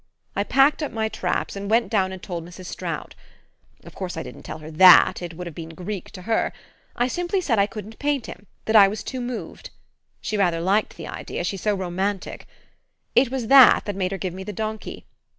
[0.35, 2.65] I packed up my traps, and went down and told Mrs.
[2.65, 3.13] Stroud.
[3.83, 6.53] Of course I didn't tell her THAT it would have been Greek to her.
[6.95, 9.69] I simply said I couldn't paint him, that I was too moved.
[10.19, 12.47] She rather liked the idea she's so romantic!
[13.15, 15.05] It was that that made her give me the donkey.